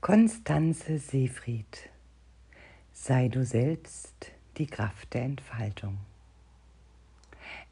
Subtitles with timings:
[0.00, 1.90] Konstanze Seefried,
[2.90, 5.98] sei du selbst die Kraft der Entfaltung.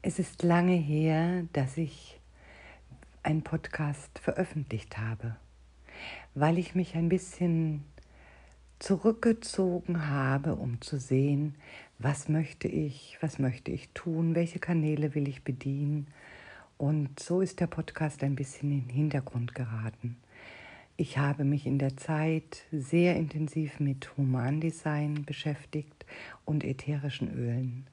[0.03, 2.19] Es ist lange her, dass ich
[3.23, 5.37] einen Podcast veröffentlicht habe,
[6.35, 7.83] weil ich mich ein bisschen
[8.77, 11.55] zurückgezogen habe, um zu sehen,
[11.97, 16.05] was möchte ich, was möchte ich tun, welche Kanäle will ich bedienen.
[16.77, 20.15] Und so ist der Podcast ein bisschen in den Hintergrund geraten.
[21.01, 26.05] Ich habe mich in der Zeit sehr intensiv mit Humandesign beschäftigt
[26.43, 27.87] und ätherischen Ölen.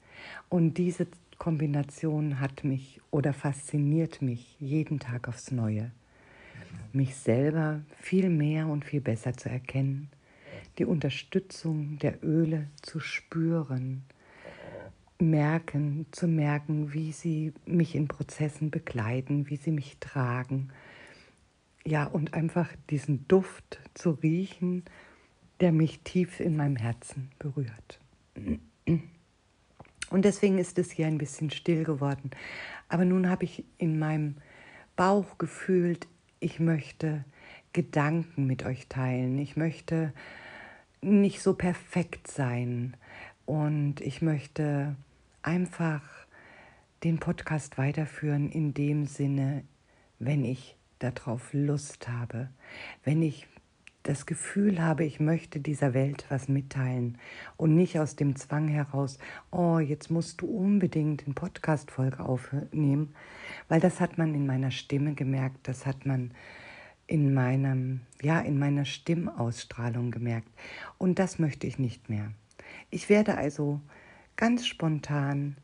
[0.49, 1.07] Und diese
[1.37, 5.91] Kombination hat mich oder fasziniert mich jeden Tag aufs Neue.
[6.91, 10.09] Mich selber viel mehr und viel besser zu erkennen,
[10.77, 14.03] die Unterstützung der Öle zu spüren,
[15.17, 20.71] merken, zu merken, wie sie mich in Prozessen begleiten, wie sie mich tragen
[21.87, 24.83] ja, und einfach diesen Duft zu riechen,
[25.61, 28.01] der mich tief in meinem Herzen berührt.
[28.85, 32.31] Und deswegen ist es hier ein bisschen still geworden.
[32.89, 34.35] Aber nun habe ich in meinem
[34.97, 36.07] Bauch gefühlt,
[36.41, 37.23] ich möchte
[37.71, 39.37] Gedanken mit euch teilen.
[39.37, 40.13] Ich möchte
[41.01, 42.97] nicht so perfekt sein.
[43.45, 44.97] Und ich möchte
[45.41, 46.03] einfach
[47.05, 49.63] den Podcast weiterführen in dem Sinne,
[50.19, 52.49] wenn ich darauf Lust habe,
[53.03, 53.47] wenn ich
[54.07, 57.17] das Gefühl habe, ich möchte dieser Welt was mitteilen
[57.57, 59.17] und nicht aus dem Zwang heraus,
[59.51, 63.13] oh, jetzt musst du unbedingt eine Podcast-Folge aufnehmen,
[63.67, 66.31] weil das hat man in meiner Stimme gemerkt, das hat man
[67.05, 70.49] in meinem, ja, in meiner Stimmausstrahlung gemerkt.
[70.97, 72.31] Und das möchte ich nicht mehr.
[72.89, 73.81] Ich werde also
[74.35, 75.57] ganz spontan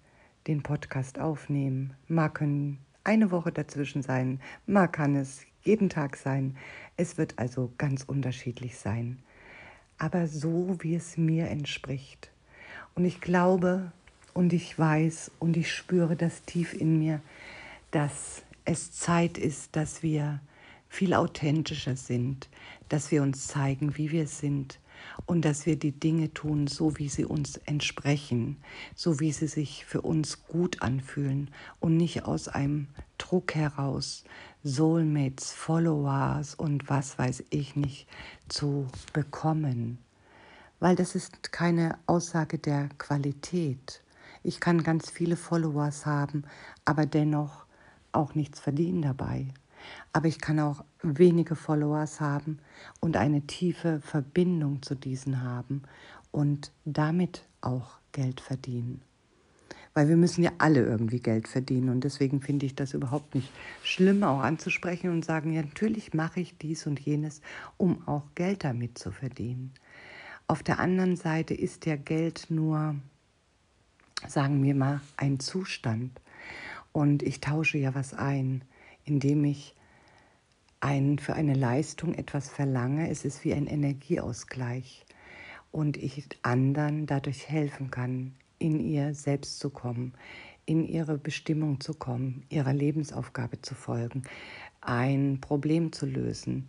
[0.47, 1.93] den Podcast aufnehmen.
[2.07, 6.57] Mal können eine Woche dazwischen sein, mal kann es jeden Tag sein.
[6.97, 9.19] Es wird also ganz unterschiedlich sein,
[9.97, 12.31] aber so, wie es mir entspricht.
[12.95, 13.91] Und ich glaube
[14.33, 17.21] und ich weiß und ich spüre das tief in mir,
[17.91, 20.39] dass es Zeit ist, dass wir
[20.89, 22.49] viel authentischer sind,
[22.89, 24.79] dass wir uns zeigen, wie wir sind
[25.25, 28.57] und dass wir die Dinge tun, so wie sie uns entsprechen,
[28.95, 32.87] so wie sie sich für uns gut anfühlen und nicht aus einem
[33.17, 34.23] Druck heraus,
[34.63, 38.07] Soulmates, Followers und was weiß ich nicht
[38.47, 39.97] zu bekommen.
[40.79, 44.01] Weil das ist keine Aussage der Qualität.
[44.43, 46.43] Ich kann ganz viele Followers haben,
[46.83, 47.65] aber dennoch
[48.11, 49.47] auch nichts verdienen dabei.
[50.11, 52.59] Aber ich kann auch wenige Followers haben
[52.99, 55.83] und eine tiefe Verbindung zu diesen haben
[56.31, 59.01] und damit auch Geld verdienen.
[59.93, 63.51] Weil wir müssen ja alle irgendwie Geld verdienen und deswegen finde ich das überhaupt nicht
[63.83, 67.41] schlimm, auch anzusprechen und sagen, ja natürlich mache ich dies und jenes,
[67.77, 69.71] um auch Geld damit zu verdienen.
[70.47, 72.95] Auf der anderen Seite ist ja Geld nur,
[74.27, 76.19] sagen wir mal, ein Zustand.
[76.91, 78.63] Und ich tausche ja was ein
[79.05, 79.75] indem ich
[80.83, 83.09] ein, für eine Leistung etwas verlange.
[83.09, 85.05] Es ist wie ein Energieausgleich
[85.71, 90.13] und ich anderen dadurch helfen kann, in ihr selbst zu kommen,
[90.65, 94.23] in ihre Bestimmung zu kommen, ihrer Lebensaufgabe zu folgen,
[94.81, 96.67] ein Problem zu lösen,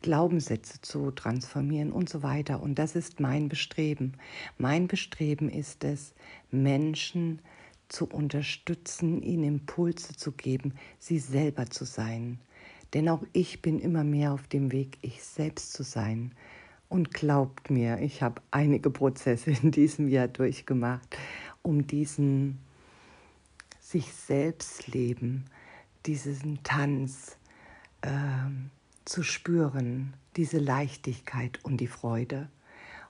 [0.00, 2.62] Glaubenssätze zu transformieren und so weiter.
[2.62, 4.14] Und das ist mein Bestreben.
[4.56, 6.14] Mein Bestreben ist es,
[6.50, 7.42] Menschen
[7.88, 12.38] zu unterstützen, ihnen Impulse zu geben, sie selber zu sein.
[12.94, 16.32] Denn auch ich bin immer mehr auf dem Weg, ich selbst zu sein.
[16.88, 21.16] Und glaubt mir, ich habe einige Prozesse in diesem Jahr durchgemacht,
[21.62, 22.58] um diesen
[23.80, 25.44] sich selbst leben,
[26.06, 27.36] diesen Tanz
[28.02, 28.10] äh,
[29.04, 32.48] zu spüren, diese Leichtigkeit und die Freude.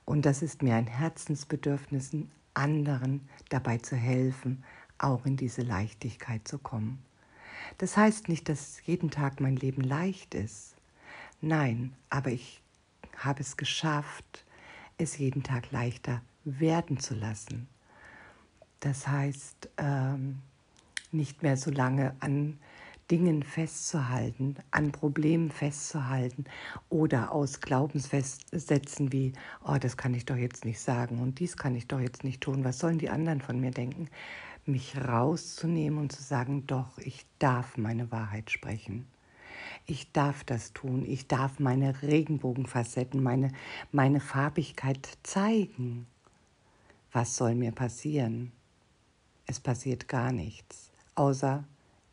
[0.05, 2.11] Und das ist mir ein Herzensbedürfnis,
[2.53, 4.63] anderen dabei zu helfen,
[4.97, 6.99] auch in diese Leichtigkeit zu kommen.
[7.77, 10.75] Das heißt nicht, dass jeden Tag mein Leben leicht ist.
[11.41, 12.61] Nein, aber ich
[13.17, 14.45] habe es geschafft,
[14.97, 17.67] es jeden Tag leichter werden zu lassen.
[18.79, 20.39] Das heißt, ähm,
[21.11, 22.57] nicht mehr so lange an
[23.11, 26.45] Dingen festzuhalten, an Problemen festzuhalten
[26.89, 29.33] oder aus Glaubenssätzen wie,
[29.65, 32.39] oh, das kann ich doch jetzt nicht sagen und dies kann ich doch jetzt nicht
[32.41, 34.07] tun, was sollen die anderen von mir denken,
[34.65, 39.07] mich rauszunehmen und zu sagen, doch, ich darf meine Wahrheit sprechen.
[39.85, 43.51] Ich darf das tun, ich darf meine Regenbogenfacetten, meine,
[43.91, 46.07] meine Farbigkeit zeigen.
[47.11, 48.51] Was soll mir passieren?
[49.45, 51.63] Es passiert gar nichts, außer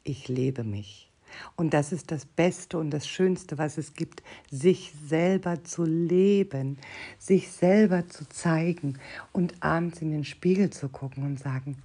[0.02, 1.10] ich lebe mich
[1.56, 6.78] Und das ist das Beste und das Schönste, was es gibt, sich selber zu leben,
[7.18, 8.98] sich selber zu zeigen
[9.32, 11.76] und abends in den Spiegel zu gucken und sagen,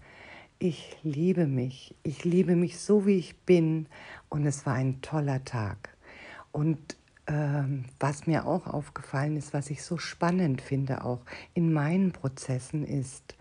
[0.59, 3.87] ich liebe mich, ich liebe mich so, wie ich bin
[4.29, 5.95] und es war ein toller Tag.
[6.51, 6.95] Und
[7.27, 11.21] ähm, was mir auch aufgefallen ist, was ich so spannend finde, auch
[11.53, 13.35] in meinen Prozessen, ist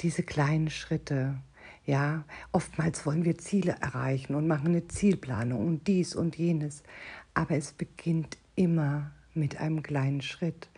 [0.00, 1.36] diese kleinen Schritte.
[1.84, 6.82] Ja, oftmals wollen wir Ziele erreichen und machen eine Zielplanung und dies und jenes,
[7.34, 10.68] aber es beginnt immer mit einem kleinen Schritt.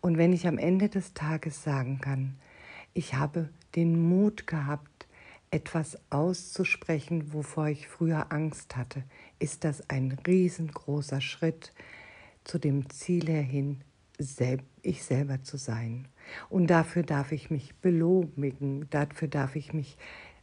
[0.00, 2.36] Und wenn ich am Ende des Tages sagen kann,
[2.92, 5.06] ich habe den Mut gehabt,
[5.50, 9.02] etwas auszusprechen, wovor ich früher Angst hatte,
[9.38, 11.72] ist das ein riesengroßer Schritt
[12.44, 13.82] zu dem Ziel hin,
[14.82, 16.06] ich selber zu sein.
[16.48, 19.96] Und dafür darf ich mich belobigen, dafür darf ich mich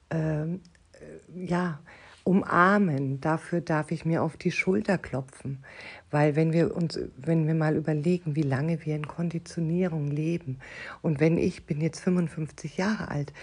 [0.10, 0.62] ähm,
[0.94, 1.80] äh, ja,
[2.28, 5.64] umarmen, dafür darf ich mir auf die Schulter klopfen.
[6.12, 10.60] Weil wenn wir uns, wenn wir mal überlegen, wie lange wir in Konditionierung leben.
[11.02, 13.34] Und wenn ich bin jetzt 55 Jahre alt,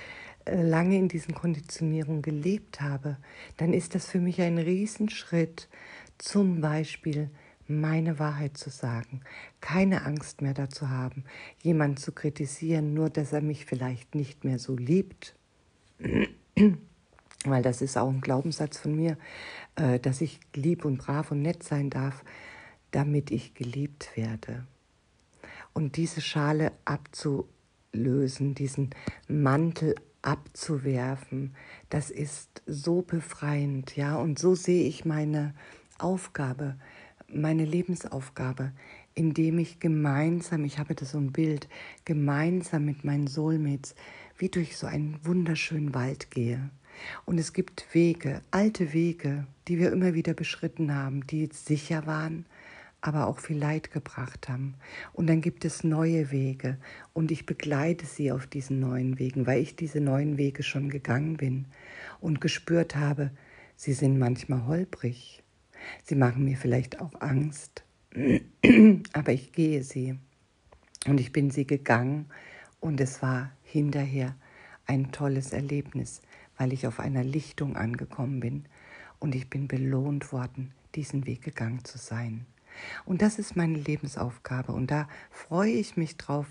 [0.45, 3.17] äh, lange in diesen Konditionierungen gelebt habe,
[3.57, 5.69] dann ist das für mich ein Riesenschritt,
[6.19, 7.31] zum Beispiel
[7.67, 9.23] meine Wahrheit zu sagen,
[9.61, 11.25] keine Angst mehr dazu haben,
[11.63, 15.35] jemanden zu kritisieren, nur dass er mich vielleicht nicht mehr so liebt,
[17.45, 19.17] weil das ist auch ein Glaubenssatz von mir,
[19.77, 22.25] äh, dass ich lieb und brav und nett sein darf,
[22.91, 24.67] damit ich geliebt werde.
[25.73, 28.91] Und diese Schale abzulösen, diesen
[29.29, 31.55] Mantel abzuwerfen,
[31.91, 35.55] das ist so befreiend, ja, und so sehe ich meine
[35.99, 36.77] Aufgabe,
[37.29, 38.73] meine Lebensaufgabe,
[39.15, 41.69] indem ich gemeinsam, ich habe da so ein Bild,
[42.05, 43.95] gemeinsam mit meinen Soulmates
[44.39, 46.71] wie durch so einen wunderschönen Wald gehe.
[47.25, 52.07] Und es gibt Wege, alte Wege, die wir immer wieder beschritten haben, die jetzt sicher
[52.07, 52.47] waren,
[53.01, 54.75] aber auch viel Leid gebracht haben.
[55.13, 56.79] Und dann gibt es neue Wege
[57.13, 61.37] und ich begleite sie auf diesen neuen Wegen, weil ich diese neuen Wege schon gegangen
[61.37, 61.67] bin
[62.21, 63.31] und gespürt habe,
[63.77, 65.43] sie sind manchmal holprig.
[66.03, 67.85] Sie machen mir vielleicht auch Angst,
[69.13, 70.19] aber ich gehe sie.
[71.07, 72.27] Und ich bin sie gegangen
[72.81, 74.35] und es war hinterher
[74.87, 76.23] ein tolles Erlebnis,
[76.59, 78.65] weil ich auf einer Lichtung angekommen bin
[79.19, 82.47] und ich bin belohnt worden, diesen Weg gegangen zu sein.
[83.05, 86.47] Und das ist meine Lebensaufgabe und da freue ich mich drauf,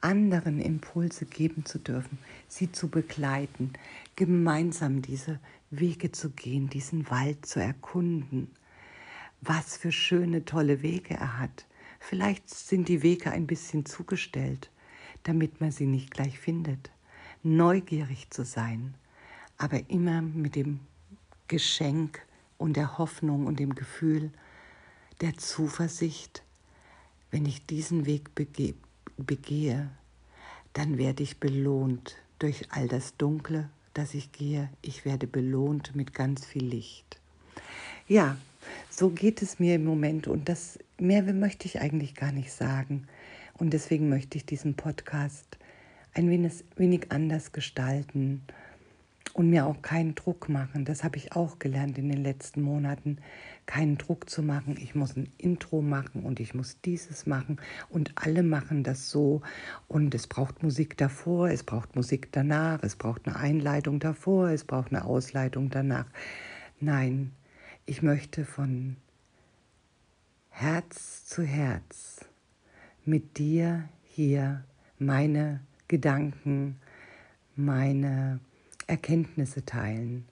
[0.00, 2.18] anderen Impulse geben zu dürfen,
[2.48, 3.72] sie zu begleiten,
[4.14, 8.50] gemeinsam diese Wege zu gehen, diesen Wald zu erkunden.
[9.40, 11.66] Was für schöne, tolle Wege er hat.
[11.98, 14.70] Vielleicht sind die Wege ein bisschen zugestellt,
[15.24, 16.90] damit man sie nicht gleich findet.
[17.42, 18.94] Neugierig zu sein,
[19.58, 20.80] aber immer mit dem
[21.48, 22.20] Geschenk
[22.58, 24.30] und der Hoffnung und dem Gefühl,
[25.20, 26.42] der Zuversicht,
[27.30, 28.74] wenn ich diesen Weg bege
[29.18, 29.88] begehe,
[30.74, 34.68] dann werde ich belohnt durch all das Dunkle, das ich gehe.
[34.82, 37.18] Ich werde belohnt mit ganz viel Licht.
[38.06, 38.36] Ja,
[38.90, 43.06] so geht es mir im Moment und das mehr möchte ich eigentlich gar nicht sagen.
[43.54, 45.56] Und deswegen möchte ich diesen Podcast
[46.12, 48.42] ein wenig, wenig anders gestalten
[49.36, 50.86] und mir auch keinen Druck machen.
[50.86, 53.18] Das habe ich auch gelernt in den letzten Monaten,
[53.66, 54.78] keinen Druck zu machen.
[54.80, 57.60] Ich muss ein Intro machen und ich muss dieses machen
[57.90, 59.42] und alle machen das so
[59.88, 64.64] und es braucht Musik davor, es braucht Musik danach, es braucht eine Einleitung davor, es
[64.64, 66.06] braucht eine Ausleitung danach.
[66.80, 67.32] Nein,
[67.84, 68.96] ich möchte von
[70.48, 72.24] Herz zu Herz
[73.04, 74.64] mit dir hier
[74.98, 76.80] meine Gedanken,
[77.54, 78.40] meine
[78.86, 80.26] Erkenntnisse teilen.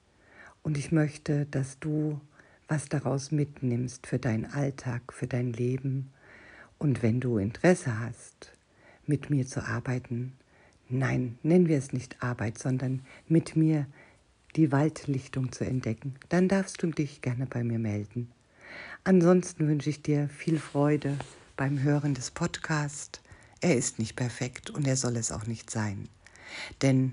[0.63, 2.21] Und ich möchte, dass du
[2.69, 6.11] was daraus mitnimmst für deinen Alltag, für dein Leben.
[6.79, 8.53] Und wenn du Interesse hast,
[9.07, 10.33] mit mir zu arbeiten,
[10.89, 13.87] nein, nennen wir es nicht Arbeit, sondern mit mir
[14.57, 18.31] die Waldlichtung zu entdecken, dann darfst du dich gerne bei mir melden.
[19.03, 21.19] Ansonsten wünsche ich dir viel Freude
[21.57, 23.21] beim Hören des Podcasts.
[23.61, 26.09] Er ist nicht perfekt und er soll es auch nicht sein.
[26.83, 27.13] Denn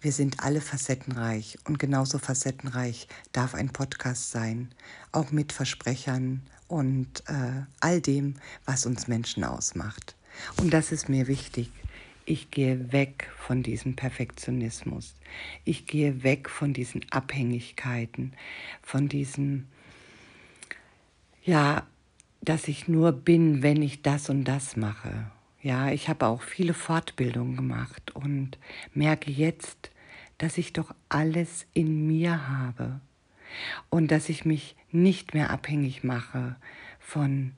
[0.00, 4.70] wir sind alle facettenreich und genauso facettenreich darf ein Podcast sein,
[5.12, 10.16] auch mit Versprechern und äh, all dem, was uns Menschen ausmacht.
[10.56, 11.70] Und das ist mir wichtig.
[12.24, 15.14] Ich gehe weg von diesem Perfektionismus.
[15.64, 18.32] Ich gehe weg von diesen Abhängigkeiten,
[18.82, 19.66] von diesem,
[21.42, 21.86] ja,
[22.40, 25.30] dass ich nur bin, wenn ich das und das mache.
[25.62, 28.56] Ja, ich habe auch viele Fortbildungen gemacht und
[28.94, 29.89] merke jetzt,
[30.40, 33.00] dass ich doch alles in mir habe.
[33.88, 36.56] und dass ich mich nicht mehr abhängig mache
[37.00, 37.52] von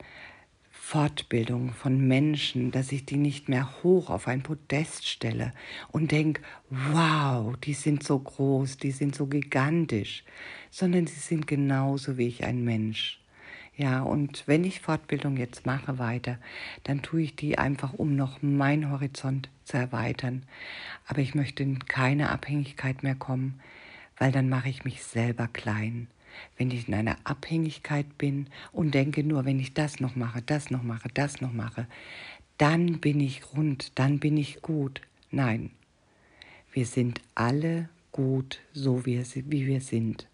[0.71, 5.53] Fortbildung von Menschen, dass ich die nicht mehr hoch auf ein Podest stelle
[5.91, 10.25] und denke, wow, die sind so groß, die sind so gigantisch,
[10.71, 13.21] sondern sie sind genauso wie ich ein Mensch.
[13.77, 16.37] Ja, und wenn ich Fortbildung jetzt mache weiter,
[16.83, 20.43] dann tue ich die einfach, um noch meinen Horizont zu erweitern.
[21.07, 23.59] Aber ich möchte in keine Abhängigkeit mehr kommen,
[24.17, 26.07] weil dann mache ich mich selber klein
[26.57, 30.71] wenn ich in einer Abhängigkeit bin und denke nur, wenn ich das noch mache, das
[30.71, 31.87] noch mache, das noch mache,
[32.57, 35.01] dann bin ich rund, dann bin ich gut.
[35.31, 35.71] Nein,
[36.71, 39.23] wir sind alle gut, so wie,
[39.67, 40.27] wir sind.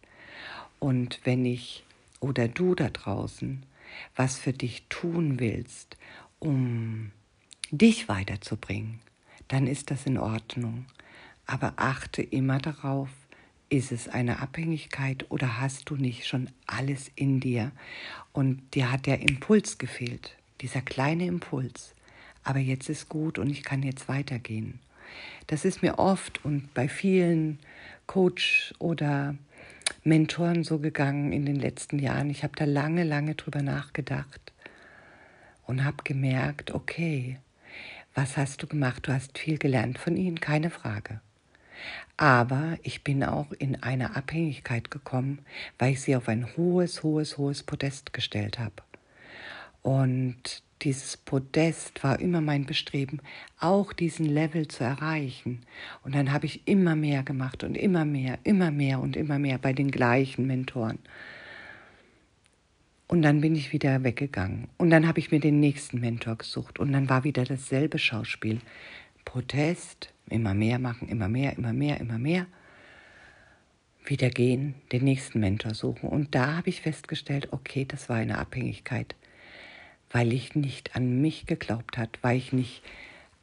[0.79, 1.83] Und wenn ich
[2.19, 3.63] oder du da draußen
[4.15, 5.97] was für dich tun willst,
[6.37, 7.11] um
[7.71, 8.99] dich weiterzubringen,
[9.49, 10.85] dann ist das in Ordnung.
[11.45, 13.09] Aber achte immer darauf,
[13.69, 17.71] ist es eine Abhängigkeit oder hast du nicht schon alles in dir?
[18.31, 21.93] Und dir hat der Impuls gefehlt, dieser kleine Impuls.
[22.43, 24.79] Aber jetzt ist gut und ich kann jetzt weitergehen.
[25.47, 27.59] Das ist mir oft und bei vielen
[28.07, 29.35] Coach oder
[30.03, 32.29] Mentoren so gegangen in den letzten Jahren.
[32.29, 34.53] Ich habe da lange, lange drüber nachgedacht
[35.65, 37.37] und habe gemerkt, okay,
[38.19, 39.07] was hast du gemacht?
[39.07, 41.21] Du hast viel gelernt von ihnen, keine Frage.
[42.17, 45.39] Aber ich bin auch in eine Abhängigkeit gekommen,
[45.77, 48.83] weil ich sie auf ein hohes, hohes, hohes Podest gestellt habe.
[49.83, 53.21] Und dieses Podest war immer mein Bestreben,
[53.57, 55.61] auch diesen Level zu erreichen.
[56.03, 59.59] Und dann habe ich immer mehr gemacht und immer mehr, immer mehr und immer mehr
[59.59, 60.99] bei den gleichen Mentoren.
[63.09, 64.67] Und dann bin ich wieder weggegangen.
[64.77, 66.77] Und dann habe ich mir den nächsten Mentor gesucht.
[66.77, 68.59] Und dann war wieder dasselbe Schauspiel.
[69.25, 72.45] Protest, immer mehr machen, immer mehr, immer mehr, immer mehr.
[74.05, 76.07] Wieder gehen, den nächsten Mentor suchen.
[76.07, 79.15] Und da habe ich festgestellt, okay, das war eine Abhängigkeit,
[80.11, 82.83] weil ich nicht an mich geglaubt habe, weil ich nicht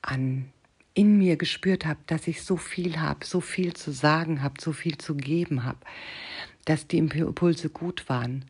[0.01, 0.47] an
[0.95, 4.73] in mir gespürt habe, dass ich so viel habe, so viel zu sagen habe, so
[4.73, 5.81] viel zu geben habe,
[6.67, 8.45] dass die Impulse gut waren.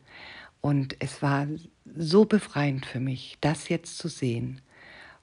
[0.67, 1.47] Und es war
[1.95, 4.59] so befreiend für mich, das jetzt zu sehen.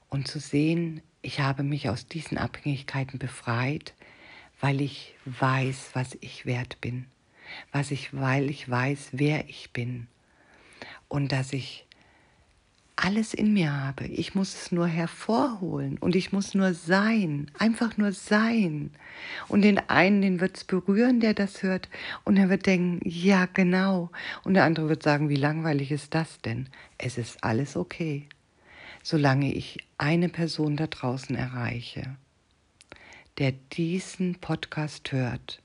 [0.09, 3.93] Und zu sehen, ich habe mich aus diesen Abhängigkeiten befreit,
[4.59, 7.05] weil ich weiß, was ich wert bin,
[7.71, 10.07] was ich, weil ich weiß, wer ich bin.
[11.09, 11.85] Und dass ich
[13.05, 14.07] alles in mir habe.
[14.07, 18.91] Ich muss es nur hervorholen und ich muss nur sein, einfach nur sein.
[19.47, 21.87] Und den einen, den wird es berühren, der das hört,
[22.23, 24.09] und er wird denken, ja genau.
[24.43, 26.67] Und der andere wird sagen, wie langweilig ist das denn?
[26.97, 28.27] Es ist alles okay
[29.05, 32.15] solange ich eine Person da draußen erreiche,
[33.37, 35.61] der diesen Podcast hört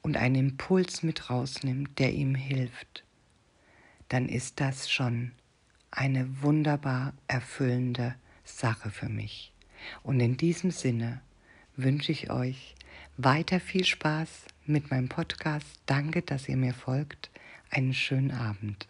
[0.00, 3.02] und einen Impuls mit rausnimmt, der ihm hilft,
[4.10, 5.32] dann ist das schon
[5.94, 9.52] eine wunderbar erfüllende Sache für mich.
[10.02, 11.20] Und in diesem Sinne
[11.76, 12.74] wünsche ich euch
[13.16, 15.66] weiter viel Spaß mit meinem Podcast.
[15.86, 17.30] Danke, dass ihr mir folgt.
[17.70, 18.88] Einen schönen Abend.